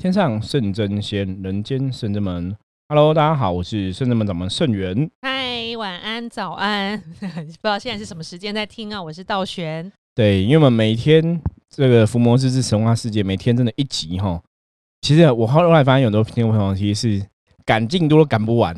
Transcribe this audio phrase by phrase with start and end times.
[0.00, 2.56] 天上圣真仙，人间圣真门。
[2.88, 5.10] Hello，大家好，我是圣真门掌门圣元。
[5.20, 9.02] 嗨，晚安，早安， 不知道现在是什么时间在听啊？
[9.02, 9.92] 我是道玄。
[10.14, 14.40] 对，因为我们每天这个伏魔之之神话世界，每天真的一集哈。
[15.02, 17.26] 其实我后来发现，很多听众朋友其实是
[17.66, 18.74] 赶进度都赶不完，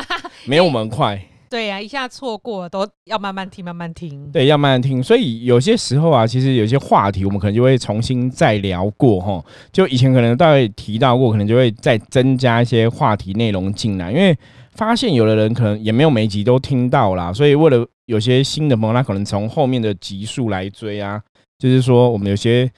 [0.44, 1.18] 没有我们快。
[1.48, 4.30] 对呀，一下错过都要慢慢听，慢慢听。
[4.32, 5.02] 对，要慢慢听。
[5.02, 9.44] 所以有些时候啊，其实有些话题我们可能就会重新再聊过哈。
[9.72, 14.10] 就以前可能大概提到过，可能就会再增加一些话题内容进来。
[14.10, 14.36] 因为
[14.72, 21.22] 发现有的人可能也没有每集都听到啦，所以为了有些新的朋友，他可能从后面的集数来追啊。
[21.58, 22.70] 就是说，我们有些。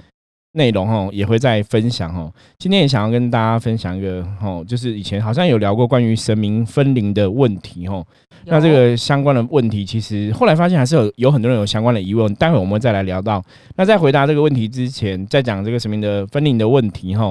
[0.58, 8.04] 内容哈也会在分享哈，今天也想要跟大家分享一个哈，就是以前好像有聊过关于神明分灵的问题哈。
[8.44, 13.42] 那这个相关的问题，其实后来发现还是有有很多人有相关的疑问，待会我们再来聊到。
[13.76, 17.28] 那在回答这个问题之前，在讲这个神明的分灵的问题哈，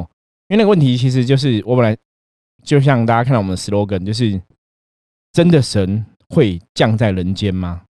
[0.48, 1.96] 因为那个问题其实就是我本来
[2.64, 4.42] 就像大家看到我们的 slogan，就是
[5.34, 7.82] 真的神会降在人间吗？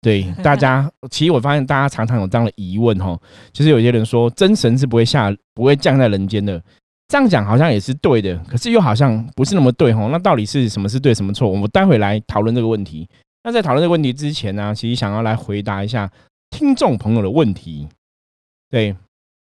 [0.00, 3.18] 对 大家，其实我发现大家常常有这样的疑问哈，
[3.52, 6.62] 就是有些人说真神是不会下、不会降在人间的，
[7.08, 10.08] 这样讲好像也是对的，可是又好像不是那么对哈。
[10.12, 11.48] 那到底是什么是对，什么错？
[11.50, 13.08] 我们待会来讨论这个问题。
[13.42, 16.10] 那在讨论这个问题之前呢，其实想要来回答一下
[16.50, 17.88] 听众朋友的问题，
[18.70, 18.94] 对。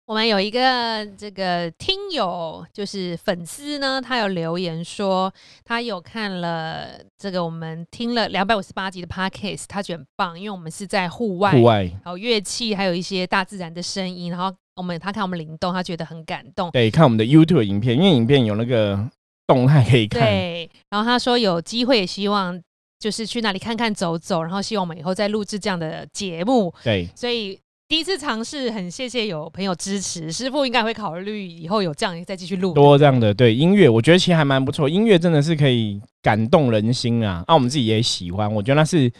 [0.06, 16.70] 我们有一个这个听友，就是粉丝呢，他有留言说，他有看了这个我们听了两百五十八集的 podcast，他觉得很棒，因为我们是在户外，户外，然后乐器还有一些大自然的声音，然后我们他看我们灵动，他觉得很感动。
[16.72, 19.10] 对，看我们的 YouTube 影片，因为影片有那个
[19.48, 20.22] 动态可以看。
[20.22, 22.62] 对，然后他说有机会也希望
[23.00, 26.74] 就是去那里看看走走，然后希望我们以后再录制这样的节目。
[26.84, 27.58] 对，所以。
[27.88, 39.12] 第一次尝试，很谢谢有朋友支持，师傅应该会考虑以后有这样再继续录多这样的对音乐，我觉得其实还蛮不错，音乐真的是可以感动人心啊，啊我们自己也喜欢，我觉得那是。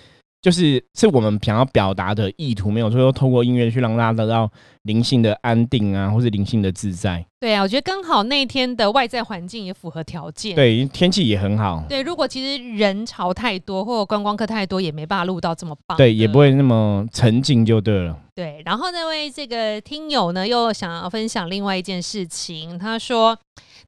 [0.42, 4.52] 就是是我们想要表达的意图，没有说透过音乐去让大家得到
[4.84, 7.26] 灵性的安定啊，或是灵性的自在。
[7.40, 10.56] 对啊，我觉得刚好那一天的外在环境也符合条件。
[10.56, 11.84] 对，天气也很好。
[11.90, 15.98] 对，如果其实人潮太多或者观光客太多，也没办法录到这么棒。
[15.98, 18.18] 对，也不会那么沉静就对了。
[18.36, 23.38] 对，然后那位这个听友呢，又想要分享另外一件事情，他说。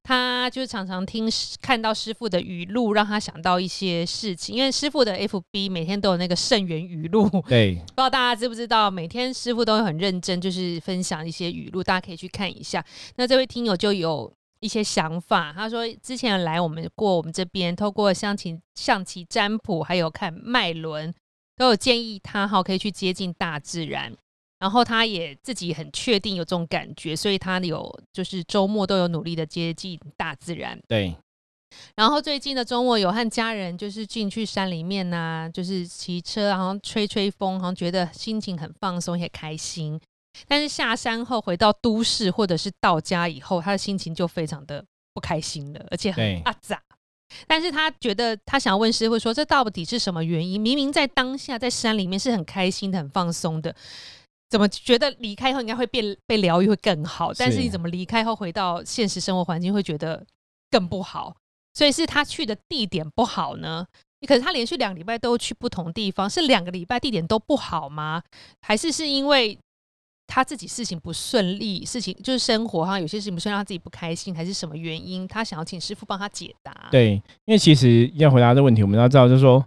[0.07, 1.27] 他就是常常听
[1.59, 4.55] 看到师傅的语录，让他想到一些事情。
[4.55, 12.85] 因为师傅的 FB 每天都有那个圣元语录，对， 不知道大家知不知道，每天师傅都会很认真，就是分享一些语录，大家可以去看一下。
[13.15, 21.11] 那这位听友就有一些想法，他说之前来我们过我们这边，透过象棋、象棋占卜，还有看脉轮，
[21.57, 24.15] 都有建议他哈可以去接近大自然。
[24.59, 30.79] 然后他也自己很确定有这种感觉，所以他有就是周末都有努力的接近大自然。
[30.87, 31.15] 对。
[31.95, 39.99] 然后最近的周末有和家人就是进去山里面呐，就是骑车，然后吹吹风，好像觉得心情很放松也开心。
[40.47, 46.81] 但是下山后回到都市或者是到家以后，他的心情就非常的不开心了，而且很阿杂。
[47.47, 50.61] 但是他觉得他想要问师傅说，这到底是什么原因？
[50.61, 53.75] 明明在当下在山里面是很开心的、很放松的。
[54.47, 57.33] 怎么觉得离开后应该会变被疗愈会更好？
[57.33, 60.23] 但是你怎么离开后回到现实生活环境会觉得
[60.69, 61.35] 更不好？
[61.73, 63.85] 所以是他去的地点不好呢？
[64.21, 68.23] 你可是他连续两个礼拜都去不同地方，是两个礼拜地点都不好吗？
[68.61, 69.57] 还是是因为
[70.27, 75.27] 他自己事情不顺利，事情就是生活上有些事情不顺，让他自己不开心，还是什么原因？
[75.27, 76.87] 他想要请师傅帮他解答。
[76.91, 77.13] 对，
[77.45, 79.65] 因为其实要回答这个问题，我们要知道就是说。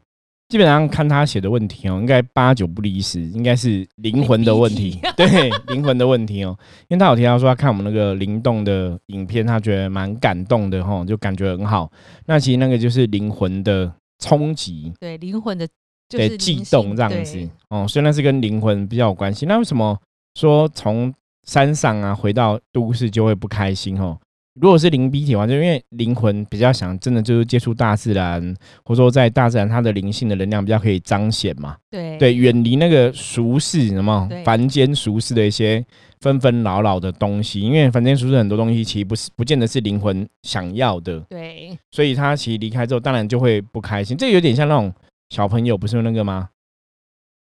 [0.50, 4.98] 基本上看他写的问题哦，应该八九不离十，应该是灵魂的问题。
[5.14, 6.56] 对，灵魂的问题哦，
[6.88, 11.92] 因为他有提到说他看我们那个灵动的影片，他觉得蛮感动的哈，就感觉很好。
[12.24, 15.68] 那其实那个就是灵魂的冲击，对，灵魂的
[16.08, 19.44] 对悸动这样子哦，所以那是跟灵魂比较有关系。
[19.44, 20.00] 那为什么
[20.34, 21.12] 说从
[21.46, 24.18] 山上啊回到都市就会不开心哦？
[24.60, 28.42] 如果是灵逼体话，就因为灵魂比较想，真的就是接触大自然，
[28.84, 31.76] 或者说在大自然它的灵性的能量比较可以彰显嘛。
[31.88, 35.84] 对对，远离那个俗世什么凡间俗世的一些
[36.20, 41.20] 纷纷扰扰的东西，因为凡间俗世很多东西其实不是不见得是灵魂想要的。
[41.30, 44.16] 对，所以他其实离开之后，当然就会不开心。
[44.16, 44.92] 这有点像那种
[45.30, 46.48] 小朋友，不是那个吗？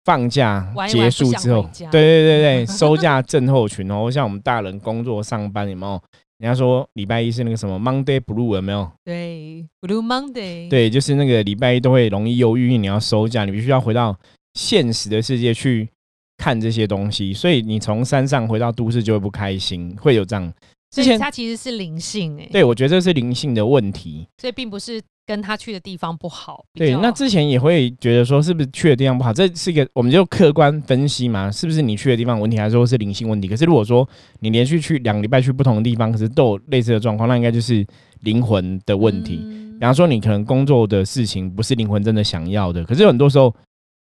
[0.04, 6.00] 放假结束之后，对对对对， 收假症候群哦，像我们大人工作上班有没有？
[6.38, 8.90] 人家说礼拜一是那个什么 Monday Blue 有没有？
[9.04, 10.68] 对，Blue Monday。
[10.68, 14.18] 对，就是那个礼拜一都会容易忧郁，你要收假，你必须要回到
[14.54, 15.88] 现实的世界去
[16.36, 20.52] 看这些东西，所以你从山上回到都市就会不开心，会有这样。
[20.92, 26.62] 之前它其实是灵性哎，对我觉得这是灵性的问题，所以并不是跟他去的地方不好。
[26.74, 33.48] 对，那之前也会觉得说是不是去的地方不好，这是一个我们就客观分析嘛，是不是你去的地方问题，还是说是灵性问题？
[33.48, 34.06] 可是如果说
[34.40, 37.86] 你连续去两个礼拜去不同的地方，可是都有类似的状况，那应该就是
[38.20, 39.36] 灵魂的问题。
[39.80, 43.54] 比方说你可能工作的事情不是灵魂真的想要的，可是很多时候。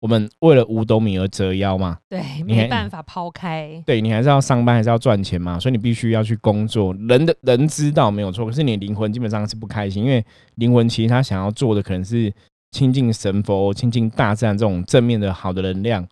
[0.01, 1.97] 我们为了五斗米而折腰嘛？
[2.07, 3.83] 对，没办法抛开。
[3.85, 5.59] 对你还是要上班，还是要赚钱嘛？
[5.59, 6.93] 所以你必须要去工作。
[6.93, 10.25] 人的人知道没有错，可是你灵魂基本上是不开心，因为
[10.55, 12.33] 灵魂其实他想要做的可能是
[12.71, 16.07] 亲近神佛、亲近大自然这种正面的好的能量。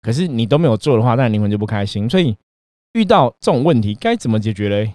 [0.00, 2.08] 可是你都没有做的话，那灵魂就不开心。
[2.08, 2.34] 所以
[2.94, 4.94] 遇到这种问题该怎么解决嘞？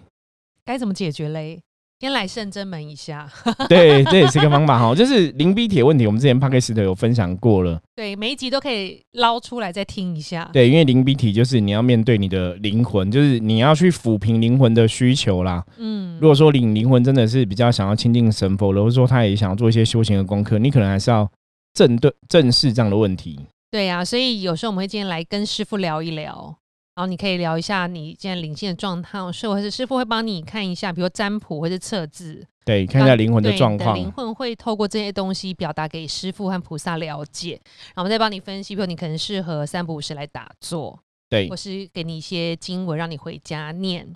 [0.65, 1.61] 该怎么解决嘞？
[2.01, 3.29] 先来圣真门一下，
[3.69, 4.95] 对，这也是个方法哈。
[4.95, 7.79] 就是零逼铁问题，我们之前 p a 斯 k 有分享过了。
[7.95, 10.49] 对，每一集都可以捞出来再听一下。
[10.51, 15.63] 对，因为零逼体就是你要面对你的灵魂，就是你要去抚平灵魂的需求啦。
[15.77, 21.29] 嗯，如果说你灵魂真的是比较想要亲近神佛，或者说他也想要做一些修行的功课，你可能还是要
[21.75, 23.39] 正对正视这样的问题。
[23.69, 26.57] 对呀，所以有时候我们会今天来跟师傅聊一聊。
[27.01, 33.95] 然后你可以聊一下你现在灵性的状态，是或是师傅会帮你看一下，比如占卜或者测字，对，看一下灵魂的状况。
[33.95, 44.07] 灵魂会透过这些东西表达给师傅和菩萨了解，然后我们再帮你分析，比如你可能适合三不五时来打坐，对，或是给你一些经文让你回家念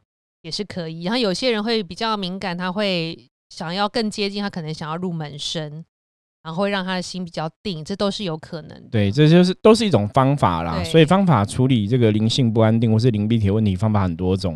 [0.43, 1.05] 也是可以。
[1.05, 3.17] 然后有些人会比较敏感，他会
[3.49, 5.83] 想要更接近，他可能想要入门身。
[6.45, 8.81] 然后会让他的心比较定，这都是有可能。
[8.91, 10.83] 对，这就是都是一种方法啦。
[10.83, 14.55] 所以方法处理这个灵性不安定或是灵闭铁问题方法很多种。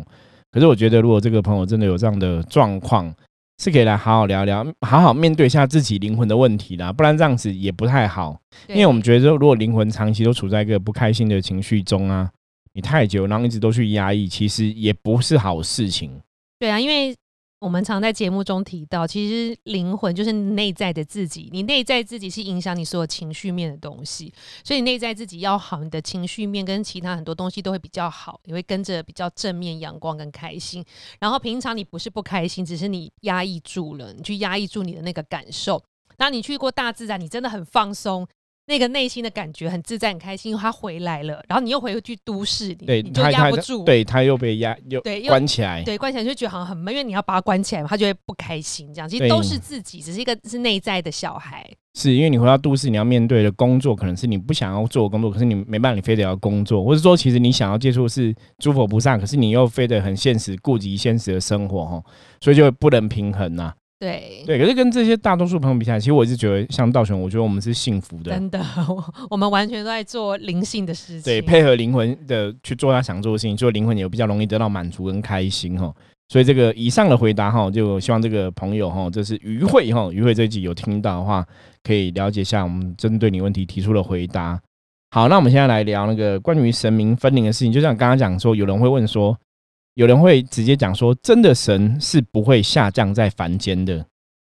[0.52, 3.12] 可是我觉得，如果这个朋友真的有这样的状况，
[3.60, 6.92] 是可以来好好聊聊，好好面对一下自己灵魂的问题啦。
[6.92, 8.38] 不然这样子也不太好。
[8.68, 12.30] 因为我们觉得，如果灵魂长期都处在一个不开心的情绪中啊，
[12.74, 16.20] 你太久，然后一直都去压抑，其实也不是好事情。
[16.60, 17.16] 对啊，因为。
[17.60, 24.32] 我们常在节目中提到，其实灵魂就是内在的自己，你内在自己是影响你所有情绪面的东西，
[24.64, 30.82] 所以你内在自己要好，你的情绪面跟其他很多东西都会比较好，你会跟着比较正面、阳光跟开心。
[31.18, 35.82] 然后平常你不是不开心，只是你压抑住了，你去压抑住你的那个感受。
[36.16, 38.26] 那你去过大自然，你真的很放松。
[38.70, 48.94] 那个内心的感觉很自在、很开心，他回来了，然后你又回去都市里，你就压不住，对他又被压又对关起来，对关起来就觉得好像很闷，因为你要把他关起来，他就会不开心。
[48.94, 51.68] 这样其实都是自己，只是一个是内在的小孩。
[51.94, 62.02] 是因为你回到都市，你要面对的工作可能是你不想要做的工作，可是你没办法，你非得要工作，或者说其实你想要接触是诸佛菩萨，可是你又非得很现实，顾及现实的生活哈，
[62.40, 63.74] 所以就不能平衡呐。
[64.00, 68.32] 对对，可是跟这些大多数朋友比起来，其实我一直觉得，像道玄，我觉得我们是幸福的。
[68.32, 68.58] 真的，
[69.28, 75.94] 我们完全都在做灵性的事情，对，配合灵魂的去做他想做的事情，所以灵魂也比较容易得到满足跟开心哈。
[76.30, 81.46] 所以这个以上的回答哈，就希望这个朋友哈，这是于慧哈，于慧这一集有听到的话，
[81.84, 84.58] 可以了解一下我们针对你问题提出的回答。
[85.10, 89.36] 好，那我们现在来聊那个关于神明分灵的事情，就像刚刚讲说，有人会问说。
[89.94, 94.06] 有人会直接讲说，真的神是不会下降在凡间的。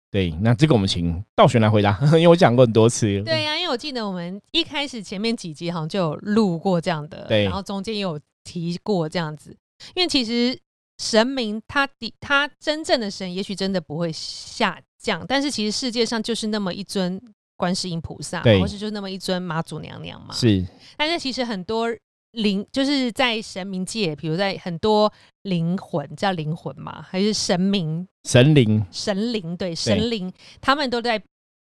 [0.09, 3.05] 对，那这个我们请道玄来回答， 因为我讲过很多次。
[3.23, 9.55] 对呀，因为我记得我们一开始前面几集好像就有录过这样的，然后中间也有提过这样子。
[9.95, 10.57] 因为其实
[10.99, 17.19] 神明他的他真正的神，也许真的不会下降，但是其实世界上就是那么一尊
[17.57, 20.33] 观世音菩萨，或是就那么一尊妈祖娘娘嘛。
[20.33, 20.65] 是，
[20.95, 21.89] 但是其实很多。
[22.33, 25.11] 灵就是在神明界，比如在很多
[25.43, 31.21] 灵魂叫灵魂嘛，还是神明、神灵、神灵对神灵，他们都在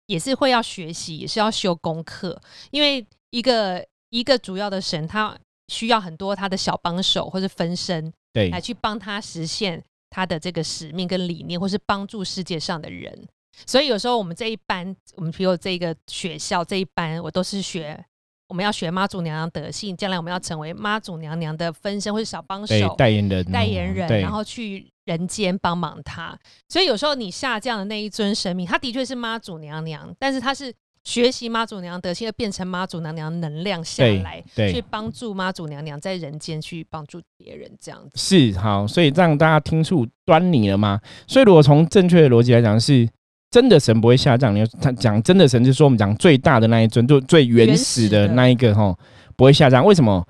[0.06, 5.36] 也是会要学习，也是要修功课，因为一个一个主要的神，他
[5.68, 13.26] 需要很多他的小帮手或者分身，对，来去帮他实现他的这个使命跟理念，或是帮助世界上的人。
[13.66, 18.04] 所以有时候我们这一班，我们比如这个学校这一班，我都是学。
[18.48, 26.38] 我们要学妈祖娘娘德性，将来我们要成为妈祖娘娘的分身或者小帮手、代言人、代言人，然后去人间帮忙她。
[26.68, 30.72] 所以有时候你下降的那一尊神明，他的确是妈祖娘娘，但是他是
[31.02, 38.86] 学习妈祖娘娘德性，而变成妈祖娘娘能量下来，去帮助妈祖娘娘在人间去帮助别人，这样子是好。
[38.86, 41.00] 所以让大家听出端倪了吗？
[41.26, 43.08] 所以如果从正确的逻辑来讲是。
[43.56, 44.54] 真的神不会下降。
[44.54, 48.94] 你他讲真的神，就是说我们讲最大的那一尊，就最原始的那一个哈，
[49.34, 49.82] 不会下降。
[49.82, 50.22] 为什么？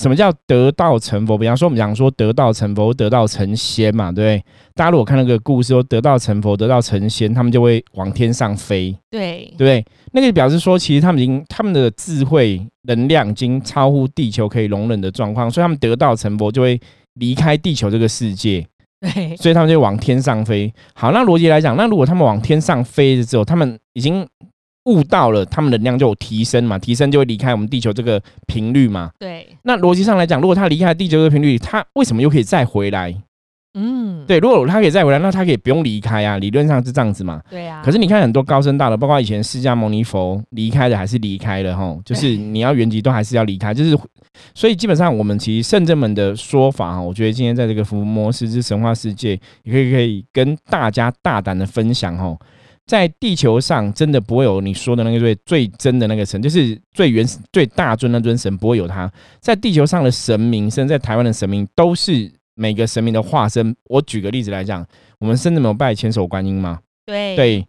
[0.00, 1.36] 什么叫得道成佛？
[1.36, 4.44] 比方说我们讲说得道成佛、得道成仙嘛，对不对？
[4.72, 9.84] 大家如果看那个故事，说得道成佛、得道成仙，他们就会往天上飞，对对不对？
[10.12, 16.80] 那个表示说，其实他们已经他们的智慧能量已经超乎地球可以容忍的状况，所以他们得道成佛就会
[17.14, 18.64] 离开地球这个世界。
[19.14, 20.72] 对，所以他们就往天上飞。
[20.94, 24.26] 好，那逻辑来讲，那如果他们往天上飞了之后，他们已经
[24.84, 29.10] 悟到了，他们能量就有提升嘛，提升就会离开我们地球这个频率嘛。
[29.18, 33.14] 对，那逻辑上来讲，如果他离开地球这个频率，他为什么又可以再回来？
[33.74, 37.40] 嗯，对，如果他可以再回来，那他可以不用离开啊，理论上是这样子嘛。
[37.48, 37.80] 对啊。
[37.84, 43.96] 可是你看很多高僧大德，包括以前释迦牟尼佛离开的还是离开了哈，就是你要原籍都还是要离开， 就是
[44.56, 52.36] 所以基本上我们其实圣正们的说法哈，我觉得今天在这个伏魔师之神话世界，也可以可以跟大家大胆的分享哈，
[52.86, 59.08] 在地球上真的不会有你说的那个最最真的那个神，就是最原始最大尊那尊神不会有他，
[59.40, 62.28] 在地球上的神明，甚至在台湾的神明都是。
[62.60, 64.86] 每个神明的化身，我举个例子来讲，
[65.18, 66.78] 我们甚至没有拜千手观音吗？
[67.06, 67.66] 对对，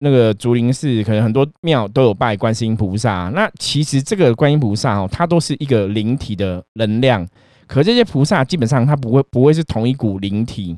[0.00, 3.30] 那个竹林寺可能很多庙都有拜观世音菩萨。
[3.34, 7.26] 那其实这个观音菩萨哦，它都是一个灵体的能量。
[7.66, 10.76] 可这些菩萨基本上它不会不会是同一股灵体，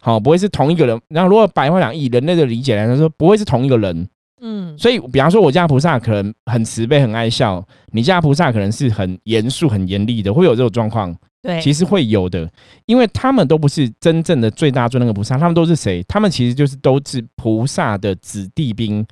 [0.00, 0.96] 好，不会是同一个人。
[1.08, 4.08] 然后如果白话讲以人类的理解来说，不会是同一个人。
[4.40, 11.14] 嗯，所以比方说，我家菩萨可能很慈悲、很爱笑，你家菩萨可能是很严肃、很严厉的，会有这种状况。
[11.42, 12.50] 对，其实会有的，
[12.86, 16.02] 因为他们都不是真正的最大尊那个菩萨，他们都是谁？
[16.08, 19.06] 他们其实就是都是菩萨的子弟兵。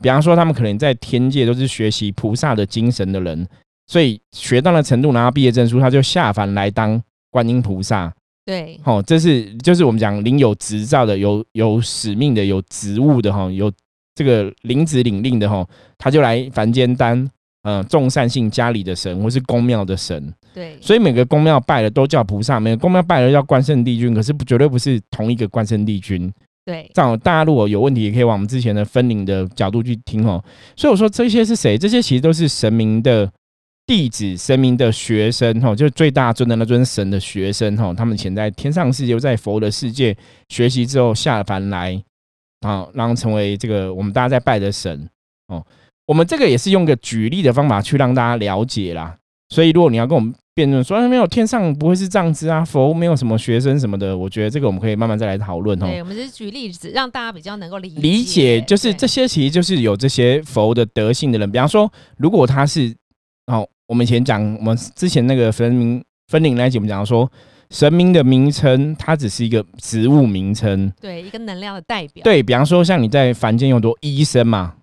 [0.00, 3.46] 比方说，他们可能在天界都是学习菩萨的精神的人，
[3.86, 7.00] 所以学到了程度，拿到毕业证书，他就下凡来当
[7.30, 8.12] 观音菩萨。
[8.44, 13.72] 对，好，这是就是我们讲领有执照的、有有使命的、有职务的哈，有
[14.14, 17.30] 这个领旨领令的哈，他就来凡间当
[17.62, 20.34] 嗯众善信家里的神，或是公庙的神。
[20.54, 26.32] 对，所以每个宫庙拜的都叫菩萨，每个宫庙拜的叫关圣帝君，可是不绝对不是同一个关圣帝君。
[26.64, 30.42] 对，这样大家如果有问题，也可以往我们之前的分灵的角度去听哦。
[30.76, 31.76] 所以我说这些是谁？
[31.76, 33.28] 这些其实都是神明的
[33.84, 37.92] 弟子、神明的学生哈，就是最大尊的那尊神的学生哈。
[37.92, 40.16] 他们潜在天上世界，在佛的世界
[40.48, 42.00] 学习之后下凡来
[42.60, 45.06] 啊，然后成为这个我们大家在拜的神
[45.48, 45.62] 哦。
[46.06, 49.16] 我们这个也是用个举例的方法去让大家了解啦。
[49.50, 55.86] 所以如果你要跟我们辩论说没有天上不会是这样子啊，佛没有什么学生什么的，我觉得这个我们可以慢慢再来讨论哦。
[55.86, 61.50] 对，我们是举例子，让大家比较能够理理解，就是这些其实就是有这些佛的德性的人。
[61.50, 62.94] 比方说，如果他是
[63.46, 67.28] 哦，我们以前讲，我们之前那个分明分灵那节目讲说，
[67.70, 72.22] 神明的名称它只是一个职务名称，对，一个能量的代表。
[72.22, 74.74] 对比方说，像你在凡间有多医生嘛。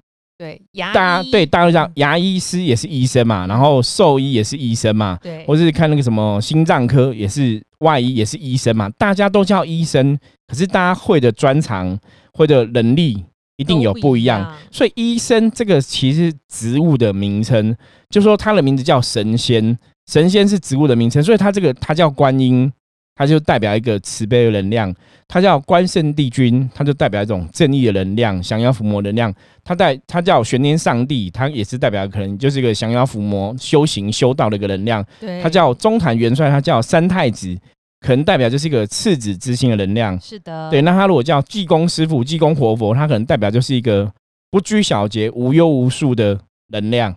[0.41, 10.17] 对，牙大家对大家都讲，牙医师也是医生嘛，然后兽医也是医生嘛，对，或是看那个什么心脏科也是外医也是医生嘛，大家都叫医生，
[10.47, 11.95] 可是大家会的专长
[12.33, 13.23] 会的能力
[13.57, 17.77] 一定有不一样，所以医生这个其实植物的名称，
[18.09, 19.77] 就说他的名字叫神仙，
[20.11, 22.73] 神仙是植物的名称，所以它这个它叫观音。
[23.21, 24.91] 它就代表一个慈悲的能量，
[25.27, 29.31] 它叫关圣帝君，它就代表一种正义的能量，降妖伏魔能量。
[29.63, 35.05] 它代它叫玄天上帝，它也是代表可能就是一个降妖伏魔、修行修道的一个能量。
[35.19, 37.55] 对，它叫中坛元帅，它叫三太子，
[37.99, 40.19] 可能代表就是一个赤子之心的能量。
[40.19, 40.81] 是的，对。
[40.81, 44.11] 那他如果叫济公师傅、济公活佛，他可能代表就是一个
[44.49, 47.15] 不拘小节、无忧无束的能量。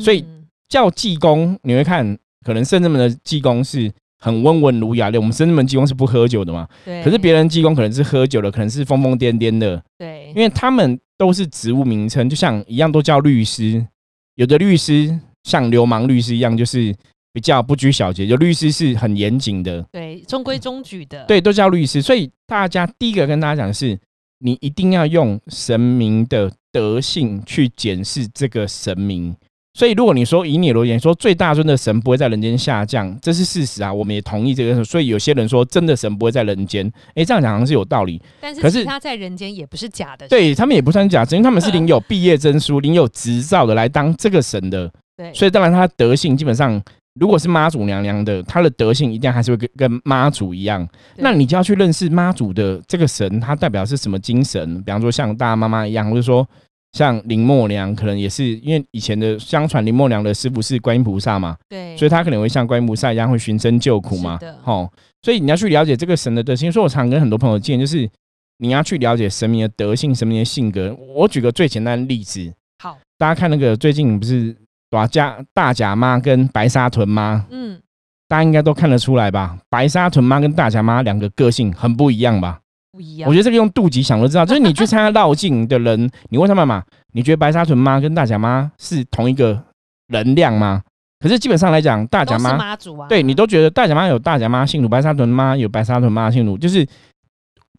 [0.00, 0.26] 所以
[0.68, 3.92] 叫济公，你会看，可能圣人们的济公是。
[4.18, 6.66] 很温文儒雅的，我们深圳门济公是不喝酒的嘛？
[6.84, 7.02] 对。
[7.04, 9.82] 可是别人济公可能是喝酒的，可能是疯疯癫癫的。
[9.98, 10.32] 对。
[10.34, 13.86] 因为他们都是职务名称，就像一样都叫律师。
[14.34, 16.94] 有的律师像流氓律师一样，就是
[17.32, 18.26] 比较不拘小节。
[18.26, 21.24] 有律师是很严谨的，对，中规中矩的。
[21.24, 22.02] 对，都叫律师。
[22.02, 23.98] 所以大家第一个跟大家讲的是，
[24.40, 29.34] 你一定要用神明的德性去检视这个神明。
[29.76, 34.82] 所以，如果你说以你而言说最大尊的神不会在人间下降，这是事实啊，我们也同意这个。
[34.82, 38.18] 所以有些人说真的神不会在人间，哎，这样讲好像是有道理。
[38.40, 44.90] 但是，可是他在人间也不是假的，对他们也不算假，因为他们是领有毕业证书、领有执照的来当这个神的。
[45.14, 46.82] 对，所以当然他德性基本上，
[47.20, 50.88] 如果是妈祖娘娘的，他的德性一定还是会跟跟妈祖一样。
[51.16, 54.82] 那你就要去认识妈祖的这个神，他代表是什么精神？
[54.84, 56.48] 比方说像大妈妈一样，或者说。
[56.96, 66.72] 像林默娘可能也是因为以前的相传林默娘的师傅是观音菩萨嘛，对，所以他可能会像观音菩萨一样会寻声救苦嘛，哦，所以你要去了解这个神的德性。
[66.72, 68.08] 所以我常跟很多朋友建议，就是
[68.56, 70.96] 你要去了解神明的德性、神明的性格。
[71.14, 72.50] 我举个最简单的例子，
[72.82, 74.56] 好，大家看那个最近不是
[74.88, 77.78] 大甲大甲妈跟白沙屯妈，嗯，
[78.26, 79.58] 大家应该都看得出来吧？
[79.68, 82.60] 白沙屯妈跟大甲妈两个个性很不一样吧？
[82.92, 89.62] 不一样，我觉得这个用肚脐想都知道，就是你去参加绕境的人， 你问他们嘛，你觉得白沙屯妈跟大甲妈是同一个
[90.08, 90.82] 能量吗？
[91.18, 96.86] 可是基本上来讲，大甲妈妈祖啊，对你都觉得大甲妈有大甲妈信徒，白沙屯妈有白沙屯妈信徒，就是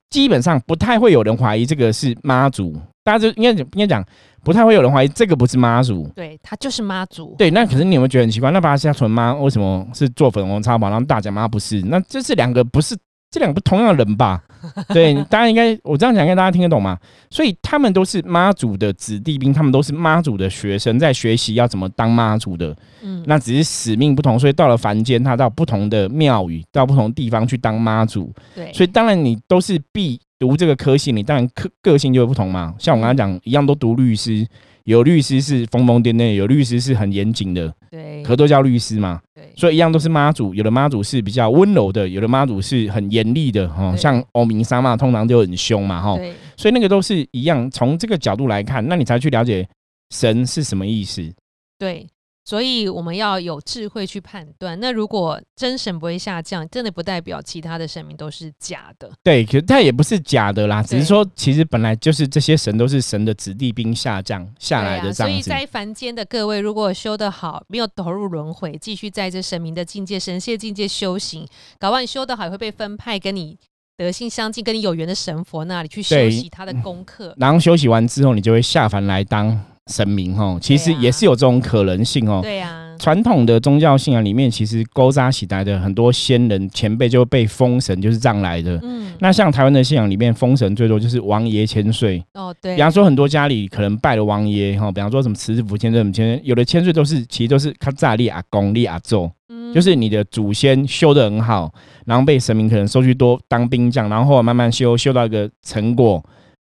[0.10, 4.04] 基本上不太会有人怀疑这个是妈祖，大家就应该应该讲
[4.44, 6.08] 不太会有人怀疑这个不是妈祖。
[6.16, 8.50] 对，他就是妈祖，对，那可是你有没有觉得很奇怪？
[8.50, 11.82] 那白沙屯妈为什么是做粉红超跑，然后大甲妈不是？
[11.84, 12.98] 那这是两个不是
[13.30, 14.42] 这两个不同样的人吧？
[14.90, 16.98] 对，大家应该我这样讲，应该大家听得懂吗？
[17.30, 22.76] 所以他们都是妈祖的子弟兵，他们都是妈祖的学生，在学习要怎么当妈祖的。
[23.04, 28.34] 嗯，那只是使命不同，所以到了凡间，他到不同的庙宇，到不同地方去当妈祖。
[28.56, 32.74] 对，所以当然你都是必读这个科系，你当然个个性就会不同嘛。
[32.80, 34.46] 像我刚刚讲，一样都读律师，
[34.86, 39.22] 有律师是疯疯癫癫，有律师是很严谨的，对可都叫律师嘛。
[39.58, 43.92] 对所以一样都是妈祖，有的妈祖是比较温柔的，有的妈祖是很严厉的哈。
[43.92, 46.16] 对像欧明沙嘛，通常就很凶嘛哈。
[46.16, 49.68] 对所以那个都是一样，从这个角度来看，那你才去了解
[50.12, 51.34] 神是什么意思。
[51.80, 52.08] 对，
[52.48, 54.80] 所以我们要有智慧去判断。
[54.80, 59.12] 那如果真神不会下降，真的不代表其他的神明都是假的。
[59.22, 65.50] 对，可是它也不是假的啦，只是说其实本来就是这些神都是神的子弟兵下降下来的啊，所以的这样子。
[65.50, 71.46] 在凡间的各位，如果修得好，没有投入轮回，继续在这神明的境界、神界境界修行，
[71.78, 73.58] 搞完修得好，也会被分派跟你
[73.98, 77.36] 德性相近、跟你有缘的神佛那里去修对习他的功课。
[77.38, 80.58] 然后休息完之后，你就会下凡来当神明哦。
[80.62, 82.40] 其实也是有这种可能性哦。
[82.42, 88.80] 对啊，传统的宗教信仰里面，其实勾扎起来的很多先人前辈就被封神，就是这样来的。
[88.84, 92.24] 嗯，那像台湾的信仰里面，封神最多就是王爷千岁。
[92.34, 101.72] 哦对比，方说，很多家里可能拜了王爷哈，比方说什么慈福千岁、什么千岁，有的千岁都是其实都是卡扎利阿公、利阿祖，嗯就是你的祖先修得很好，
[102.06, 106.24] 然后被神明可能收去多当兵将，然后后来慢慢修修到一个成果，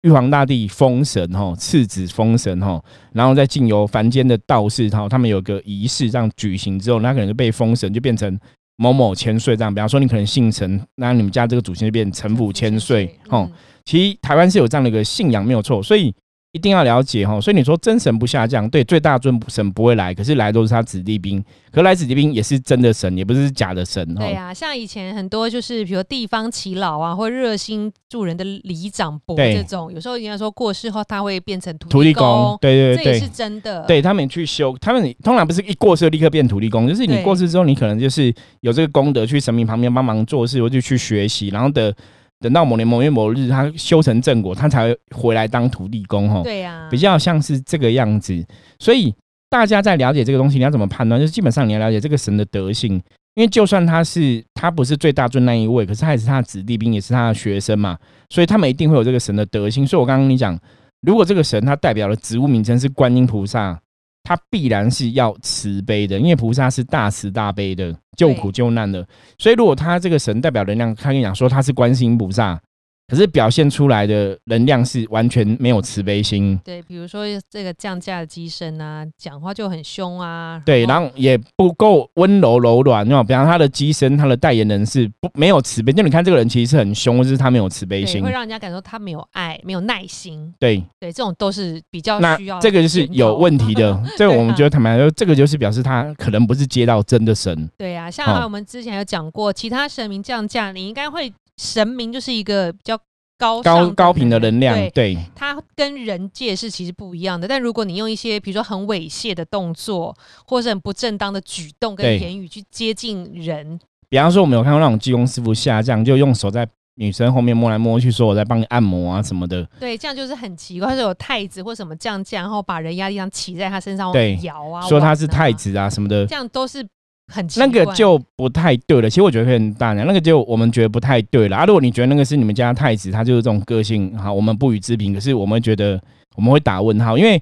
[0.04, 2.82] 玉皇大帝封神哈，赐子封神哈，
[3.14, 8.40] 然后再经由凡间的道士哈，他们有个仪式这样举行之后，那可能就被封神，就变成
[8.76, 9.74] 某某千岁这样。
[9.74, 13.50] 比方说你可能姓陈，那你们家这个祖先就变陈府千岁哦。
[13.50, 13.52] 嗯
[13.86, 16.16] 其实台湾是有这样的一个信仰没有错，所以
[16.54, 17.42] 一定要了解哈。
[17.42, 24.24] 所以你说真神不下降，对，最大尊神不会来，可是来都是他子弟兵，可来子弟兵也是真的神，也不是假的神哈。
[24.24, 33.84] 对啊，像以前很多就是，比如地方耆老啊，或热心助人的里长伯这种，有时候人家说过世后他会变成土土地公公，，对对对这也是真的。
[33.88, 41.96] 对，他们去修，他们通常不是一过世立刻变土地公，就是你过世之后，你可能就是有这个功德去神明旁边帮忙做事，或者去学习，然后的
[42.40, 46.44] 等到某年某月某日他修成正果，他才会回来当土地公吼。
[46.44, 48.46] 对呀，比较像是这个样子，
[48.80, 49.14] 所以
[49.50, 51.20] 大家在了解这个东西，你要怎么判断？
[51.20, 52.94] 就是基本上你要了解这个神的德性，
[53.36, 57.98] 因为就算他是他不是最大尊那一位，可是他也是他的子弟兵，也是他的学生嘛，
[58.30, 59.88] 所以他们一定会有这个神的德性。
[59.88, 60.60] 所以我刚刚跟你讲，
[61.02, 63.80] 如果这个神他代表的植物名称是观音菩萨，
[64.24, 69.06] 他必然是要慈悲的，因为菩萨是大慈大悲的，救苦救难的。
[69.38, 72.60] 所以如果他这个神代表能量，他跟你讲说他是观世音菩萨，
[73.08, 76.60] 可是表现出来的能量是完全没有慈悲心。
[76.64, 88.32] 对，比如说这个降价的机身啊，讲话就很凶啊，对，然后也不够温柔柔软，那比方他的机身，他的代言人是不没有慈悲，就你看这个人其实是很凶，就是他没有慈悲心对会。
[88.32, 90.54] 让人家感受他没有爱，没有耐心。
[90.60, 94.02] 对，对，这种都是比较需要这个就是有问题的。
[94.18, 97.70] 这个我们觉得坦白说，这个就是表示他可能不是接到真的神。
[97.78, 102.98] 对啊，像我们之前有讲过，其他神明降价，你应该会神明就是一个比较
[103.38, 107.48] 高高高频的能量，对，对它跟人界是其实不一样的。
[107.48, 119.68] 但如果你用一些比如说很猥亵的动作，或是很不正当的举动跟言语去接近人，比方说，我们有看到那种济公师傅下降，就用手在女生后面摸来摸去，说我在帮你按摩啊什么的。
[119.80, 120.90] 对，这样就是很奇怪。
[120.90, 126.88] 或者有太子或什么降价，然后把人压力上骑在他身上对摇啊，说他是太，子啊什么的，这样都是
[127.32, 129.10] 很奇那个就不太对了。
[129.10, 131.66] 其实我觉得可以很大胆，那个就我们觉得不太对了啊。
[131.66, 135.14] 如果你觉得那个是你们家的太子，他就是这种个性，好，我们不予置评。
[135.14, 136.02] 可是我们会觉得
[136.36, 137.42] 我们会打问号，因为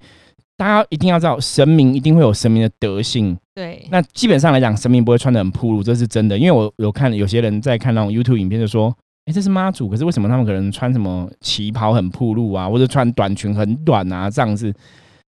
[0.57, 3.37] 大家一定要知道，神明一定会有神明的德性。
[3.55, 6.37] 对那基本上来讲，神明不会穿的很暴露，这是真的。
[6.37, 8.95] 因为我有看有些人在看那种 YouTube 影片，就说。
[9.25, 14.73] 哎、这是妈祖，可是为什么他们可能穿什么旗袍很暴露啊，或者穿短裙很短啊，这样子？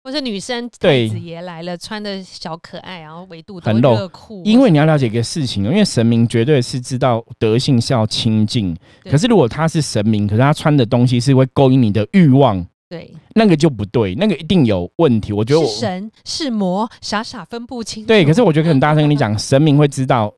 [0.04, 15.32] 或者女生太对子爷来了，穿的小可爱，然后围度很露酷，因为你要了解一个事情哦，因为神明绝对是知道德性是要清净，可是如果他是神明，可是他穿的东西是会勾引你的欲望，对那个就不对，那个一定有问题。
[15.32, 18.06] 我觉得我是神是魔，傻傻分不清楚。
[18.06, 20.30] 对，可是我觉得很大声跟你讲，神明会知道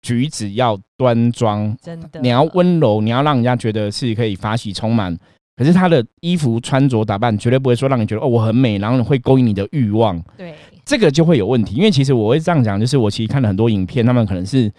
[0.00, 5.14] 举止要端庄，真的，你要温柔，你要让人家觉得是可以法喜充满。
[5.56, 10.18] 可是他的衣服穿着打扮绝对不会说让你觉得哦我很美，然后会勾引你的欲望。
[10.36, 11.74] 对这个就会有问题。
[11.74, 14.72] 因为其实我会这样讲，就是我其实看了很多影片，他们可能是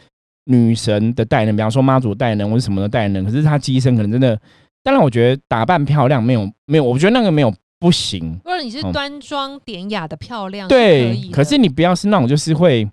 [0.45, 4.38] 女神的代言人，比方说妈祖代言人或者什么的代言人，可是她机身可能真的，
[4.84, 8.39] 当然我觉得打扮漂亮没有没有，我觉得那个没有不行。
[8.43, 12.89] 或者你是端庄典雅的漂亮，对，可可是你不要是那种就是会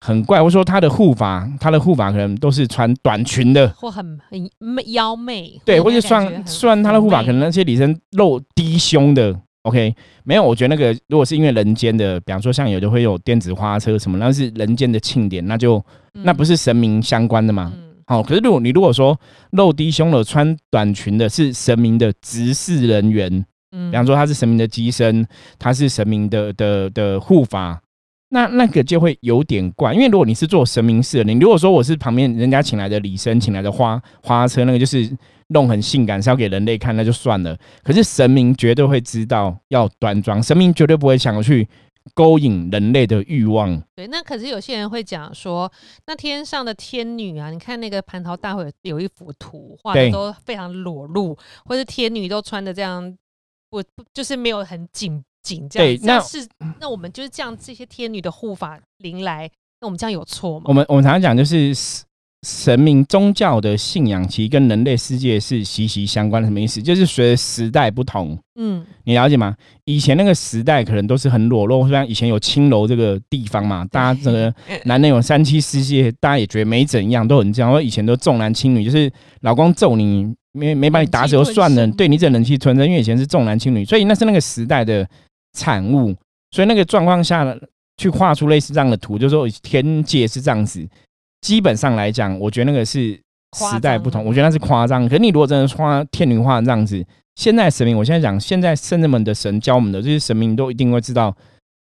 [0.00, 9.34] 很怪，或者说他的护法，他的护法可能都是穿短裙的，或很很媚妖媚，对，或者算算他的护法，可能那些女生露低胸的。
[9.62, 17.72] OK，没有，我觉得那个如果是因为人间的，比方说像有的会有电子花车什么，那是人间的庆典，那就那不是神明相关的嘛。
[17.74, 17.88] 嗯。
[18.06, 19.18] 好、可是如果你如果说
[19.50, 23.90] 露低胸的、穿短裙的，是神明的执事人员，嗯。
[23.90, 25.26] 比方说他是神明的机身，
[25.58, 27.78] 他是神明的的的护法，
[28.30, 29.94] 那那个就会有点怪。
[29.94, 35.10] 因为如果你是做神明事的，你如果说我是旁边人家请来的礼生，请来的花花车，那个就是
[35.48, 37.56] 弄很性感，是要给人类看，那就算了。
[37.82, 41.66] 可是神明绝对会知道要端庄，神明绝对不会想要去
[42.14, 43.82] 勾引人类的欲望。
[43.96, 45.70] 对，那可是有些人会讲说，
[46.06, 53.16] 那天上的天女啊，你看那个蟠桃大会有一幅图画的都非常裸露，或是天女都穿的这样，
[53.70, 55.96] 不不就是没有很紧紧这样。
[55.98, 56.46] 对那是
[56.80, 60.72] 那我们就是这样，这些天女的护法临来，那我们这样有错吗我？
[60.72, 62.04] 们我们常常讲，就是神
[62.44, 66.46] 神明宗教的信仰，其实跟人类世界是息息相关的。
[66.46, 66.80] 什么意思？
[66.80, 69.56] 就是随着时代不同，嗯，你了解吗？
[69.86, 77.72] 以前那个时代可能都是很裸露，虽然以前有青楼这个地方嘛，大家这个 男人有三妻四妾，大家也觉得没怎样，都很这样。
[77.72, 85.08] 说以前都重男轻女，就是老公揍你没没把你打死就算了，对你只忍气吞声，因为以前是重男轻女，所以那是那个时代的
[85.52, 86.14] 产物。
[86.50, 87.56] 所以那个状况下呢，
[87.96, 90.86] 去画出类似这样的图，就是说天界是这样子。
[91.40, 93.12] 基本上来讲，我觉得那个是
[93.56, 95.08] 时代不同，我觉得那是夸张。
[95.08, 97.04] 可是你如果真的画天女画这样子，
[97.36, 101.36] 现在神明，我现在讲，现在圣人们的神教我们的这些神明都一定会知道，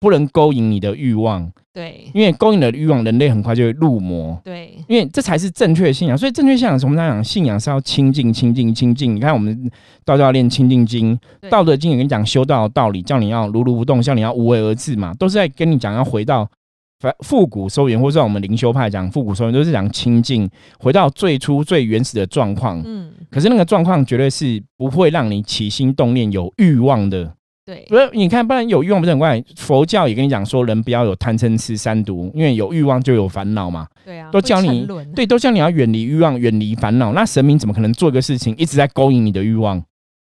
[0.02, 4.36] 不能勾引你的欲望，对因为勾引你的欲望，人类很快就会入魔。
[4.44, 9.16] 对，因为这才是正确的信仰，所以正确信仰是我们在讲信仰是要清净、清净、清净。
[9.16, 9.72] 你看我们
[10.04, 11.16] 道教练《清净经》，
[11.52, 16.50] 《道德经》也跟你讲修道的道理，叫你要如如不动，叫你要无为而治嘛，都是在跟你讲要回到
[17.00, 22.82] 反复古收元，或者说我们灵修派讲复古收元，都是讲清净，回到最初最原始的状况。
[22.84, 27.36] 嗯，可是那个状况绝对是不会让你起心动念有欲望的。
[27.64, 29.44] 对不是，你看，不然有欲望不是很怪？
[29.56, 33.88] 佛教也跟你讲说，人不要有贪嗔痴三毒，因为有欲望就有烦恼嘛。
[34.04, 37.14] 对啊，都教你对，都教你要远离欲望，远离烦恼。
[37.14, 39.82] 那神明怎么可能做一个事情一直在勾引你的欲望？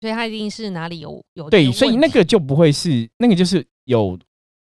[0.00, 4.18] 所以他一定是哪里有有对，所以那个就不会是那个就是有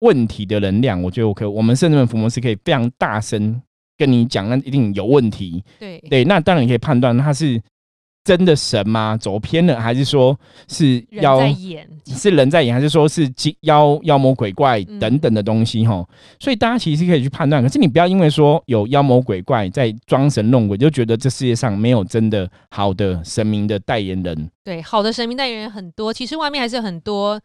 [0.01, 1.03] 问题的能量。
[1.03, 3.61] 我觉得我可以我们圣人福摩斯可以非常大声
[3.99, 5.63] 跟你讲，那一定有问题。
[5.79, 7.61] 对对，那当然你可以判断他是
[8.29, 9.17] 真的神吗？
[9.17, 10.38] 走偏了，还是说
[10.69, 13.27] 是人妖在演，是人在演，还是说是
[13.62, 16.07] 妖妖魔鬼怪嗯等等的东西哈、
[16.38, 24.51] 所以大家其实可以去判断，可是你不要因为说有妖魔鬼怪在装神弄鬼，就觉得这世界上没有真的好的神明的代言人。
[24.62, 27.41] 对，好的神明代言人很多，其实外面还是很多。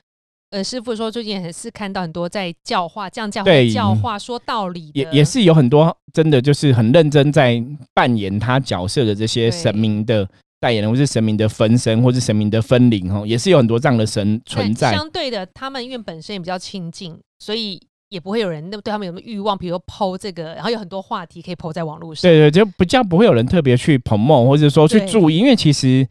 [0.51, 7.59] 呃，师傅说最近也是看到很多在教化、这样教化教化、说道理，也也是有很多真的就是很认真在
[7.91, 10.29] 扮演他角色的这些神明的
[10.63, 14.93] 代言人，或是神明的分身，或是神明的分灵哈，也是有很多这样的神存在。
[14.93, 22.21] 相对的，他们因为本身也比较亲近，所以也不会有人那对他们有什么欲望，比如说剖这个，然后有很多话题可以剖在网络上。
[22.21, 26.07] 对对，就比较不会有人特别去 promote，或者说去注意，因为其实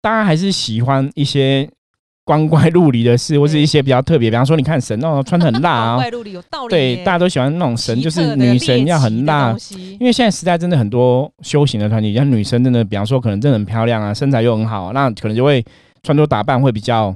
[0.00, 1.70] 大家还是喜欢一些
[2.24, 9.56] 光怪陆离的事，或是一些比较特别，比方说你看神哦 穿的很辣啊，光怪陆离有道理对，大家都喜欢那种神，就是女神要很辣。
[9.98, 15.64] 因为现在时代真的很多修行的团体，像女生真的，比方说可能真的很漂亮啊，身材又很好，那可能就会
[16.02, 17.14] 穿着打扮会比较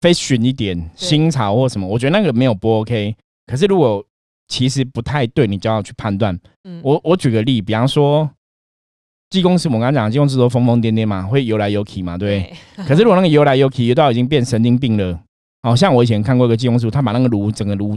[0.00, 3.14] fashion 一点，新潮或什么，我觉得那个没有不 OK。
[3.46, 4.04] 可是如果
[4.46, 6.38] 其实不太对，你就要去判断。
[6.64, 6.80] 嗯。
[6.84, 8.30] 我我举个例，比方说，
[9.30, 12.84] 技工师我刚刚讲，技工师都疯疯癫癫嘛，会游来游去嘛，对不对。
[12.86, 15.18] 可是如果那个游来游去，游到已经变神经病了，
[15.62, 17.96] 好像我以前看过一个技工师，他把那个炉整个炉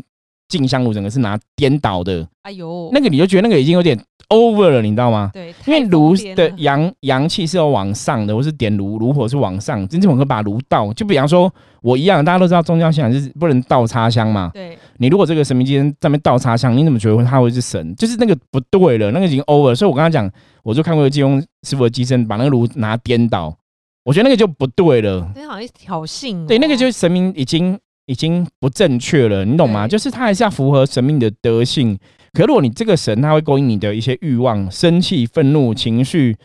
[0.49, 5.29] 静香炉整个是拿颠倒的，哎呦，那个你就觉得那个已经有点 over 了，你知道吗？
[5.33, 10.91] 对，因为太炉的阳阳气是要往上的，或是点炉炉火是往上，真正我可以把炉倒。
[10.91, 11.49] 就比方说
[11.81, 14.51] 我一样，大家都知道宗教信仰是不能倒插香嘛。
[14.53, 17.95] 对你如果这个神明今天在那边倒插香，你怎么觉得他会是神？
[17.95, 19.75] 就是那个不对了，那个已经 over 了。
[19.75, 23.57] 所以我刚刚讲，我就看过金庸师傅的机身把那个炉拿颠倒，
[24.05, 25.31] 我觉得那个就不对了。
[25.35, 29.87] 那好像挑衅哦，对，那个就是神明已经已经不正确了，你懂吗？
[29.87, 31.97] 就是他还是要符合神明的德性。
[32.33, 36.37] 可如果你这个神他会勾引你的一些欲望、生气、愤怒、情绪，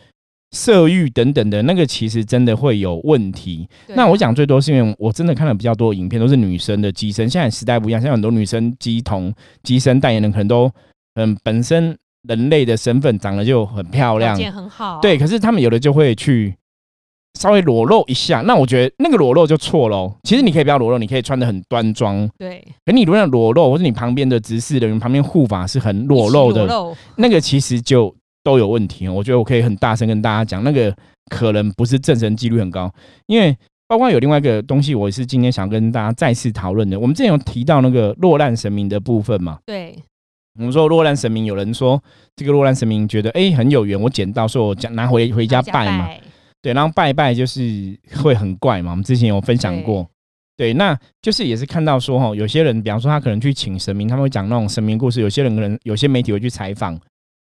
[0.57, 3.69] 色欲等等的那个，其实真的会有问题。
[3.85, 7.29] 对那我讲最多是因为我真的看了比较多影片，都是女生的机身。
[7.29, 10.71] 现在时代不一样，现在很多女生机童、机身代言人可能都
[11.13, 11.95] 嗯本身
[12.27, 16.55] 人类的身份长得就很漂条亮，件很好，对，可是他们有的就会去
[17.39, 20.11] 稍微裸露一下，那我觉得那个裸露就错喽。
[20.23, 22.27] 其实你可以不要裸露，你可以穿的很端庄。
[22.37, 26.67] 对，可你如果裸露，或者你旁边的执事人员旁边护法是很裸露的，
[27.15, 28.13] 那个其实就
[28.47, 29.13] 都有问题哦。
[29.13, 30.95] 我觉得我可以很大声跟大家讲，那个
[31.29, 32.89] 可能不是正神几率很高，
[33.25, 33.53] 因为
[33.89, 36.97] 包括有另外一个东西，我是今天想跟大家再次讨论的。
[36.97, 39.93] 我们之前有提到那个落难神明的部分嘛，对，
[40.57, 42.01] 我们说落难神明，有人说
[42.37, 46.07] 这个落难神明觉得哎、很有缘，我捡到，所以我讲拿回回家拜嘛。
[46.61, 47.61] 对，然后拜拜就是
[48.23, 50.07] 会很怪嘛，我们之前有分享过。
[50.57, 55.21] 对，那就是也是看到说哈，有些人，比方说他可能去请神明，他们会讲那种神明故事。
[55.21, 56.99] 有些人可能有些媒体会去采访，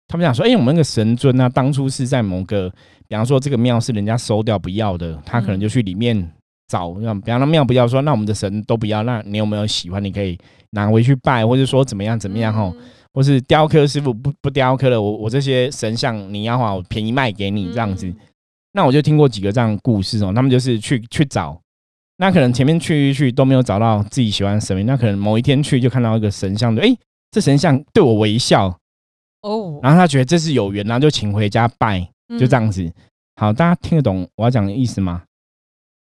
[0.08, 2.68] 他们想说，哎、我们那个神尊啊，当初是在某个，
[3.08, 6.32] 比方说这个庙是人家收掉不要的，他可能就去里面
[6.68, 10.02] 找，让比方说庙不要说，那我们的神都不要，那你有没有喜欢？
[10.02, 10.38] 你可以
[10.70, 12.82] 拿回去拜，或者说怎么样怎么样哈，嗯。
[13.12, 18.06] 或是雕刻师傅不不雕刻了，我我这些神像你要话，我便宜卖给你这样子。
[18.06, 18.16] 嗯。
[18.74, 21.58] 那我就听过几个这样的故事哦，他们就是去去找，
[22.18, 26.94] 那可能前面去一去都没有找到自己喜欢的神明，那可能某一天去就看到一个神像的，诶，
[27.30, 28.78] 这神像对我微笑，
[29.46, 32.00] 哦，然后他觉得这是有缘，然后就请回家拜，
[32.38, 32.92] 就这样嗯，子。
[33.36, 35.22] 好，大家听得懂我要讲的意思吗？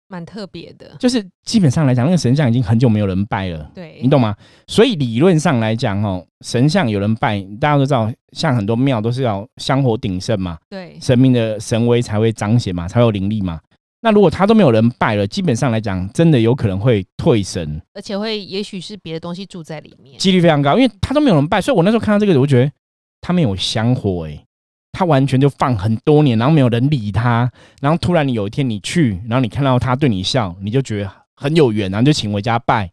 [0.09, 3.71] 蛮特别的，就是基本上来讲，那个神像已经很久没有人拜了。
[3.75, 4.37] 对，你懂吗？
[4.67, 13.61] 所以理论上来讲，哦，神像有人拜，大家都知道，像很多庙都是要香火鼎盛嘛，对，神明的神威才会彰显嘛，才有灵力嘛。
[14.03, 21.61] 那如果他都没有人拜了，基本上来讲，真的有可能会退神，而且会也许是别的东西住在里面，几率非常高，因为他都没有人拜。
[21.61, 22.73] 所以我那时候看到这个，我觉得
[23.21, 24.45] 他没有香火、欸，
[24.93, 32.91] 他完全就放很多年，然后没有人理他，然后突然你有一天你去，然后你看到他对你笑，你就觉得很有缘，然后就请回家拜。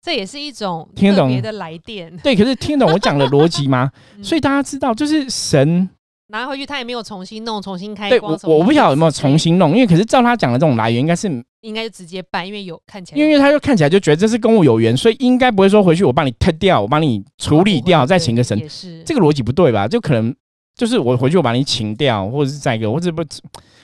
[0.00, 3.90] 这也是一种听得懂的来电，对，可是听得懂我讲的逻辑吗？
[4.16, 5.88] 嗯所以大家知道，就是神
[6.28, 11.28] 拿回去他也没有重新弄，重新开对光我，我不晓得有没有重新新弄，因为可是照他讲的这种来源，应该是，
[11.62, 19.88] 应该就直接办，因为有看起来，因为他就看起来就觉得这是跟我有缘，所以应该不会说回去我帮你退掉，我帮你处理掉，再请个神，也是这个逻辑不对吧？
[19.88, 20.34] 就可能
[20.76, 23.24] 就是我回去我把你请掉，或者是再一个，或者不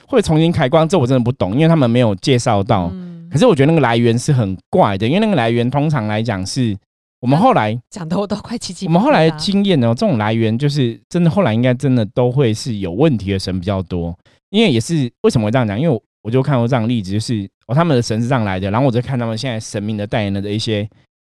[0.07, 2.89] 或者重新开光，这我真的不懂，因为他们没有介绍到。
[2.93, 6.77] 嗯可是我觉得那个来源是很怪的，因为那个来源通常来讲是
[7.21, 14.15] 我们后来讲的我都快起鸡皮我们后来的经验呢，这种来源就是真的，后来应该真的都会是有问题的神比较多。
[14.49, 15.79] 因为也是为什么会这样讲？
[15.79, 20.87] 因为我我就看过这样的例子，就是哦，他们的神是这样来的，然后我就看他们现在神明的代言人的一些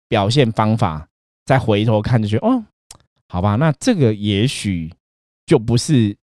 [0.08, 1.08] 表现方法，
[1.46, 2.63] 再回头看就觉得哦，
[3.28, 4.92] 好吧，那这个也许
[5.46, 6.15] 就不是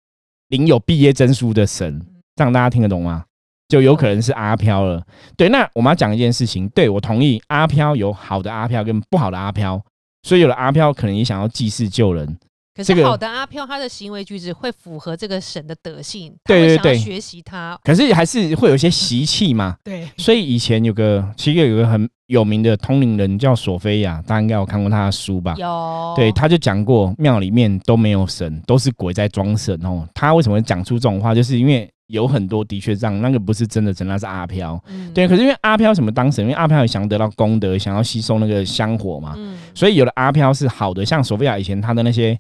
[0.49, 2.01] 领有毕业证书的神，
[2.37, 3.25] 这样大家听得懂吗？
[3.69, 5.03] 就有可能是阿飘了。
[5.37, 9.81] 对，那我们要讲一件事情，对我同意，阿飘有好的阿飘跟不好的阿飘，
[10.23, 12.37] 所以有了阿飘可能也想要济世救人。
[12.77, 17.79] 可是好的阿飘，他的行为举止会符合这个神的德性，他对对对学习他。
[17.85, 25.55] 可是还是会有一些习气嘛， 对，所以以前有个其实有个很有名的通灵人叫索菲亚，大家应该有看过他的书吧？
[25.57, 30.05] 有对，他就讲过庙里面都没有神，都是鬼在装神哦。
[30.13, 31.33] 他为什么会讲出这种话？
[31.33, 34.83] 就是因为有很多的确这样，那个不是真的神，那是阿飘。
[34.89, 36.45] 嗯对，可是因为阿飘什么当神？
[36.45, 42.39] 因为阿飘也想得到功德，想要吸收那个香火嘛，嗯所以有的阿飘是好的，像索菲亚以前他的那些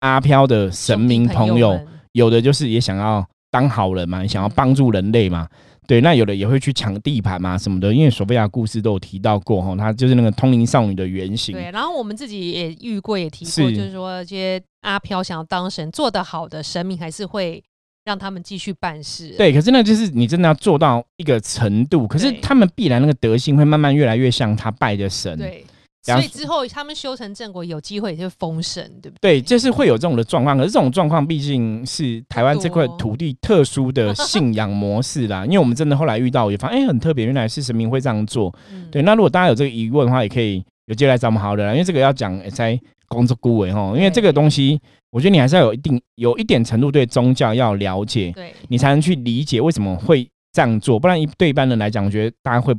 [0.00, 5.46] 阿飘的神明朋友，们有的就是也想要当好人嘛，想要帮助人类嘛。
[5.86, 11.54] 对，那有的也会去抢地盘嘛什么的，因为索菲亚故事都有提到过哈，她就是那个通灵少女的原型。
[11.54, 17.64] 对，然后我们自己也遇过，也提过，是就是说这些阿飘想要当神，做得好的神明还是会
[18.08, 19.34] 让他们继续办事。
[19.36, 25.36] 对，可是那就是你真的要做到一个程度，可是他们必然那个德性会慢慢越来越像他拜的神。
[25.36, 25.62] 对，
[26.02, 29.42] 所以之后他们修成正果，有机会也就封神，对不对，对？
[29.42, 35.44] 就是会有这种的状况，可是这种状况毕竟是台湾这块土地特殊的信仰模式啦。
[35.46, 38.50] 因为我们真的后来遇到，也发现哎、很特别，原来是神明会这样做。
[38.72, 52.74] 嗯对，那如果大家有这个疑问的话，也可以有机会来找我们好的啦，因为这个要讲也在工作顾问哦，因为这个东西，我觉得你还是要有一定有一点程度对宗教要了解，对，你才能去理解为什么会这样做，不然一对一般人来讲，我觉得大家会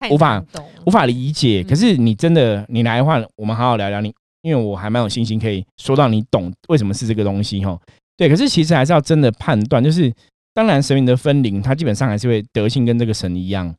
[0.00, 0.42] 太无法
[0.86, 1.62] 无法理解。
[1.62, 7.78] 嗯可是你真的你来的话，我们好好聊聊你，因为我还蛮有信心可以说到你懂为什么是这个东西哈。
[8.16, 10.12] 对，可是其实还是要真的判断，就是
[10.54, 13.74] 当然神明的分灵，它基本上还是会德性跟这个神一样，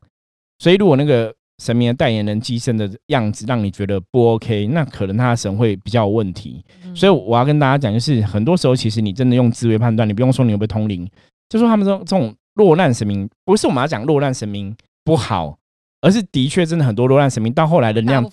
[0.60, 6.64] 所以如果那个神明的代言人机身的样子让你觉得不 OK，那可能他的神会比较有问题。
[6.84, 11.10] 嗯所以我要跟大家讲，就是很多时候其实你真的用智慧判断，你不用说你有没有通灵，
[11.50, 15.58] 就说他们说这种落难神明，不是我们要讲落难神明不好，
[16.02, 18.24] 而是的确真的很多落难神明到后来能量。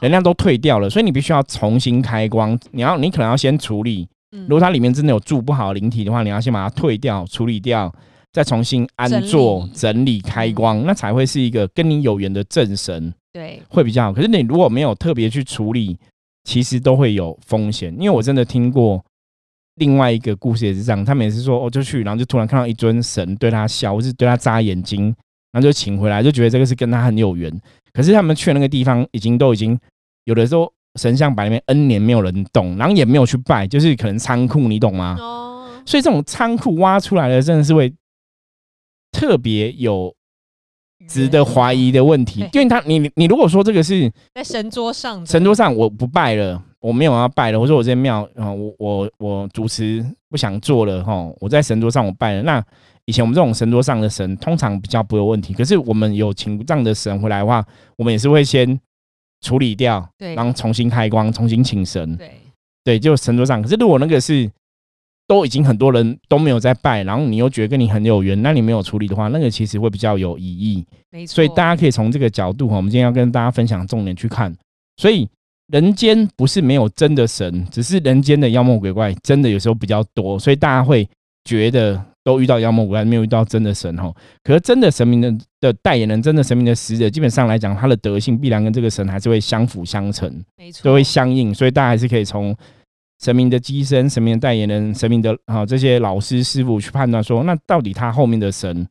[0.00, 2.58] 能量都退掉了，所以你必须要重新开光。
[2.72, 7.92] 你要你可能要先处理，嗯如果它里面真的有住不好的灵体的话，你要先把它退掉、处理掉，
[8.32, 13.12] 再重新安坐、整理、开光，那才会是一个跟你有缘的正神。
[13.32, 14.12] 对，会比较好。
[14.12, 15.96] 可是你如果没有特别去处理，
[16.44, 17.94] 其实都会有风险。
[17.98, 19.04] 因为我真的听过
[19.76, 25.04] 另外一个故事也是这样，他每次说哦就去，然后就突然看到一尊神对他笑，或是对他眨眼睛，
[25.52, 27.52] 然后就请回来，就觉得这个是跟他很有缘。
[27.92, 29.78] 可是他们去的那个地方已经都已经
[30.24, 35.16] 有的时候神像摆那边 N 年没有人动，然后也没有去拜，就是可能仓库，你懂吗？
[35.20, 37.92] 哦，所以这种仓库挖出来的真的是会
[39.12, 40.14] 特别有
[41.08, 52.42] 值得怀疑的问题，因为他你你如果说这个是在神桌上，神桌上我不拜了，我没有要拜了，或者我这庙啊、我我我主持不想做了哈，我在神桌上我拜了。
[52.42, 52.62] 那
[53.06, 55.52] 以前我们这种神桌上的神，通常比较不会有问题。
[55.52, 57.64] 可是我们有请这样的神回来的话，
[57.96, 58.78] 我们也是会先
[59.40, 62.16] 处理掉，对然后重新开光，重新请神。
[62.16, 62.30] 对
[62.84, 63.60] 对，就神桌上。
[63.60, 64.48] 可是如果那个是
[65.30, 70.84] 都已经很多人都没有在拜，然后你又觉得跟你很有缘，那你没有处理的话，那个其实会比较有疑义。
[71.12, 71.36] 没错。
[71.36, 74.52] 所以大家可以从这个角度哈，我们今天要跟大家分享重点去看。
[74.96, 75.28] 所以
[75.68, 81.08] 人间不是没有真的神，只是人间的妖魔鬼怪真的有时候比较多，所以大家会
[81.44, 84.12] 觉得都遇到妖魔鬼怪，没有遇到真的神哈。
[84.42, 91.54] 可是真的神明的的代言人，真的神明的使者，基本上来讲，他的德性必然跟这个神还是会相辅相成，没错，都会相应。
[91.54, 92.52] 所以大家还是可以从
[93.22, 98.88] 神明的机身、神明的代言人、神明的啊这些老师师傅去判断说，那到底他后面的神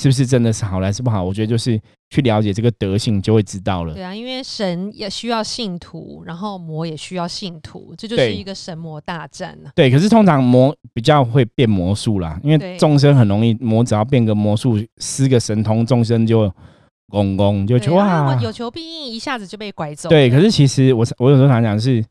[0.00, 1.22] 是不是真的是好还是不好？
[1.22, 3.94] 我觉得就是去了解这个德性，就会知道了。
[3.94, 16.52] 对啊，因为神也需要信徒，然后魔也需要信徒，这就是一个神魔大战呢、对，可是通常魔比较会变魔术啦，因为众生很容易魔只要变个魔术，施个神通，众生就
[17.08, 20.08] 公公就哇，有求必应，一下子就被拐走。
[20.08, 20.30] 对。
[20.30, 22.02] 可是其实我我有时候常讲的是，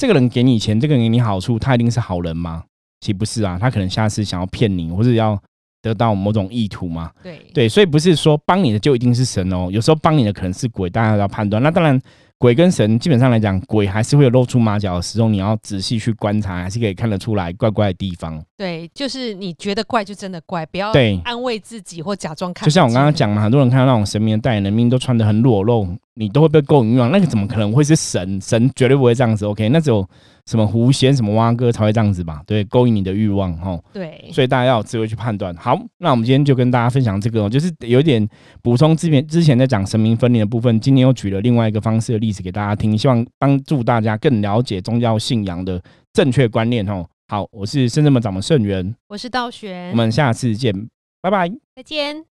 [0.00, 2.64] 这个人给你钱，这个人给你好处，他一定是好人吗？
[3.02, 5.38] 其实不是啊，他可能下次想要骗你，或者要
[5.82, 7.10] 得到某种意图嘛。
[7.22, 11.62] 对对，所以不是说帮你的就一定是神哦，有时候帮你的可能是鬼，大家要判断。
[11.62, 12.00] 那当然，
[12.40, 18.42] 鬼跟神基本上来讲，鬼还是会有露出马脚的时候，你要仔细去观察，还是可以看得出来怪怪的地方。
[18.56, 22.64] 对，就是你觉得怪就真的怪，不要对安慰自己或假装看。
[22.66, 28.40] 就像我刚刚，讲嘛，很多人看到那种神明的代言人，明明都穿的很裸露，你都会被勾引欲望，那个怎么可能会是神？
[28.40, 29.44] 神绝对不会这样子。
[29.44, 30.08] OK，那只有
[30.50, 32.42] 什么狐仙、什么蛙哥才会这样子吧？
[32.44, 33.78] 对，勾引你的欲望哈。
[33.92, 35.54] 对，所以大家要有智慧去判断。
[35.54, 38.28] 好，那我们今天就跟大家分享这个、哦，就是有点
[38.60, 45.80] 补充之前之前在讲神明分裂的部分，今天又举了另外一个方式的例子给大家听，希望帮助大家更了解宗教信仰的
[46.12, 47.06] 正确观念哦。
[47.28, 50.74] 好，我是深圳门掌门圣元，我是道玄，我们下次见，
[51.22, 51.48] 拜拜。
[51.76, 52.29] 再见。